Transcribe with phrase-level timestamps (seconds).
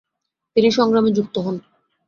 [0.55, 1.55] তিনি সংগ্রামে যুক্ত হন।